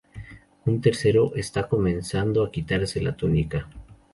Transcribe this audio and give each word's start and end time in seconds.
Un 0.65 0.81
tercero 0.81 1.35
está 1.35 1.69
comenzando 1.69 2.43
a 2.43 2.51
quitarse 2.51 2.99
la 3.03 3.15
túnica. 3.15 3.69